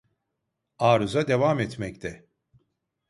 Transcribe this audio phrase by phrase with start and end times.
[0.79, 2.25] Arıza devam etmekte